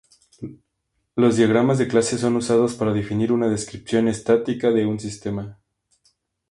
Los 1.15 1.37
diagramas 1.37 1.77
de 1.77 1.87
clase 1.87 2.17
son 2.17 2.35
usados 2.35 2.73
para 2.73 2.91
definir 2.91 3.31
una 3.31 3.49
descripción 3.51 4.07
estática 4.07 4.71
de 4.71 4.87
un 4.87 4.99
sistema. 4.99 5.59